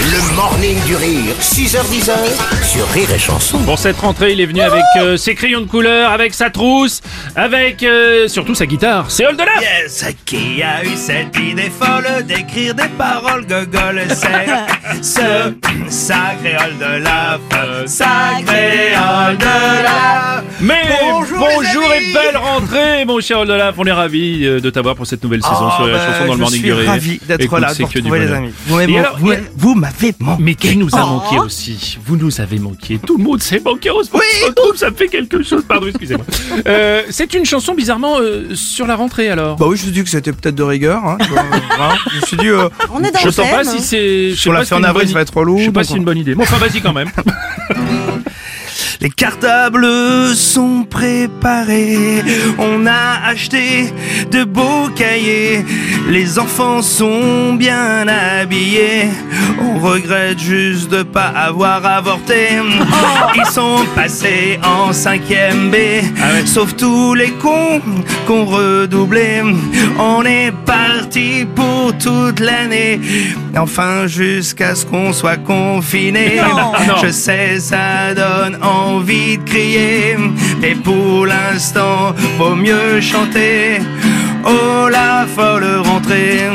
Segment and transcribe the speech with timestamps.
[0.00, 2.10] Le morning du rire, 6h10
[2.64, 3.58] sur Rire et Chanson.
[3.58, 7.00] Pour cette rentrée, il est venu avec euh, ses crayons de couleur, avec sa trousse,
[7.36, 9.06] avec euh, surtout sa guitare.
[9.10, 15.02] C'est Old Olaf Yes, qui a eu cette idée folle d'écrire des paroles gogol C'est
[15.02, 15.54] ce
[15.88, 17.40] sacré Oldelaf,
[17.86, 20.42] sacré Oldelaf.
[20.60, 20.82] Mais
[21.54, 23.74] Bonjour, et belle rentrée, mon cher Old Olaf.
[23.78, 26.18] On est ravis euh, de t'avoir pour cette nouvelle saison Oh, sur la bah, chanson
[26.26, 26.88] dans le je Morning suis du Rire.
[26.88, 28.50] ravi d'être là c'est pour que du retrouver les amis.
[28.66, 30.14] Vous m'avez vous- vous manqué.
[30.38, 31.06] Mais qui nous a Oh.
[31.20, 31.98] manqué aussi?
[32.06, 32.98] Vous nous avez manqué.
[32.98, 33.90] Tout le monde s'est manqué.
[33.90, 35.62] On se Oui, retrouve, ça fait quelque chose.
[35.68, 36.24] Pardon, excusez-moi.
[36.66, 39.56] Euh, c'est une chanson bizarrement euh, sur la rentrée alors.
[39.56, 41.04] Bah oui, je me suis dit que c'était peut-être de rigueur.
[41.04, 41.18] Hein,
[41.78, 41.90] hein.
[42.10, 44.30] je me suis dit, euh, On est dans Je le sens pas si c'est.
[44.34, 46.04] je on l'a une avril, ça va être relou, Je sais pas si c'est une
[46.04, 46.34] bonne idée.
[46.34, 47.10] Bon, enfin, vas-y quand même.
[49.00, 49.86] Les cartables
[50.34, 52.22] sont préparés,
[52.58, 53.92] on a acheté
[54.30, 55.64] de beaux cahiers,
[56.08, 59.08] les enfants sont bien habillés,
[59.60, 62.60] on regrette juste de pas avoir avorté.
[63.34, 65.76] Ils sont passés en 5ème B,
[66.46, 67.80] sauf tous les cons
[68.26, 69.42] qu'on redoublé.
[69.98, 73.00] On est parti pour toute l'année,
[73.56, 76.40] enfin jusqu'à ce qu'on soit confiné.
[77.02, 80.16] Je sais, ça donne envie de crier,
[80.60, 83.80] mais pour l'instant, vaut mieux chanter.
[84.46, 84.88] Oh
[85.24, 86.50] la folle rentrée,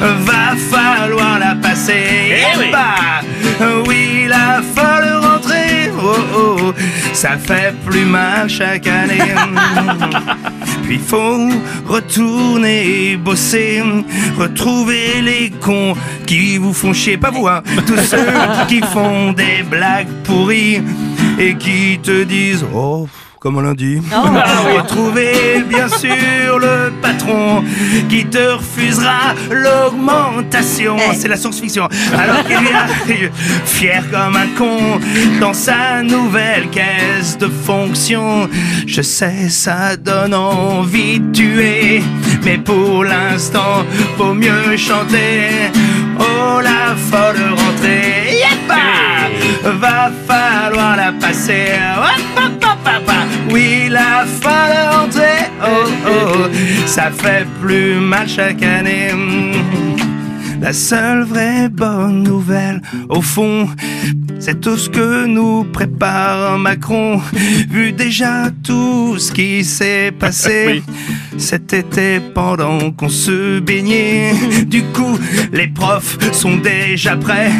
[0.00, 2.04] va falloir la passer.
[2.30, 2.66] Eh oui.
[2.70, 3.22] bah,
[3.88, 6.74] oui, la folle rentrée, oh oh,
[7.14, 9.32] ça fait plus mal chaque année.
[10.82, 11.48] Puis faut
[11.86, 13.82] retourner bosser,
[14.36, 15.94] retrouver les cons
[16.26, 18.26] qui vous font chier, pas vous, hein, tous ceux
[18.68, 20.82] qui font des blagues pourries
[21.38, 23.08] et qui te disent oh.
[23.40, 23.98] Comme on l'a dit.
[24.76, 27.64] Retrouver bien sûr le patron
[28.10, 30.98] qui te refusera l'augmentation.
[30.98, 31.14] Eh.
[31.14, 31.88] C'est la science-fiction.
[32.12, 33.30] Alors qu'il arrive
[33.64, 35.00] fier comme un con
[35.40, 38.46] dans sa nouvelle caisse de fonction.
[38.86, 42.02] Je sais, ça donne envie de tuer,
[42.44, 43.86] mais pour l'instant,
[44.18, 45.70] faut mieux chanter.
[46.18, 49.09] Oh la folle rentrée, Yeppa
[49.80, 51.70] va falloir la passer.
[53.50, 59.10] Oui, la folle rentrée, oh oh, ça fait plus mal chaque année.
[60.60, 63.66] La seule vraie bonne nouvelle, au fond,
[64.38, 67.20] c'est tout ce que nous prépare Macron.
[67.70, 70.82] Vu déjà tout ce qui s'est passé
[71.38, 74.32] cet été pendant qu'on se baignait.
[74.66, 75.18] Du coup,
[75.52, 77.52] les profs sont déjà prêts.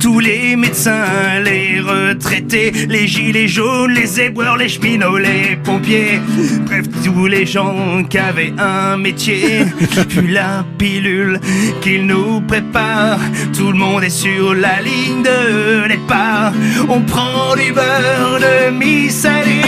[0.00, 6.20] Tous les médecins, les retraités, les gilets jaunes, les éboueurs, les cheminots, les pompiers.
[6.66, 9.64] Bref, tous les gens qui avaient un métier.
[10.08, 11.40] Puis la pilule
[11.80, 16.52] qu'ils nous Tout le monde est sur la ligne de départ.
[16.88, 19.62] On prend du beurre de mi-salé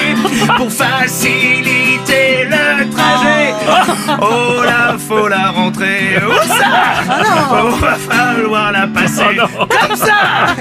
[0.57, 3.53] pour faciliter le trajet.
[4.21, 6.19] Oh la faut la rentrée.
[6.25, 7.03] Oh ça
[7.51, 10.55] Oh va falloir la passer comme ça.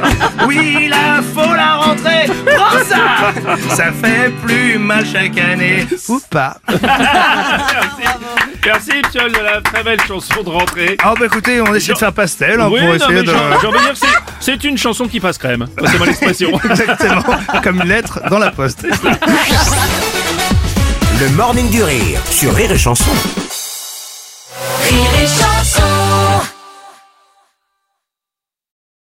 [0.48, 2.26] Oui la faut la rentrée.
[2.56, 3.76] Prends ça.
[3.76, 6.58] Ça fait plus mal chaque année ou pas.
[9.16, 9.63] Old Olaf.
[9.63, 10.97] Très belle chanson de rentrée.
[11.03, 13.25] Ah bah écoutez, on essaie de faire pastel hein, Oui, pour non, essayer de.
[13.25, 13.31] j'ai
[13.62, 14.08] j'ai envie de dire, c'est-
[14.40, 15.68] c'est une chanson qui passe crème.
[15.85, 16.59] C'est mon expression.
[16.69, 17.24] Exactement,
[17.63, 18.86] comme une lettre dans la poste.
[21.19, 23.09] Le morning du rire sur Rire et Chanson.
[24.84, 25.56] Rire et chanson.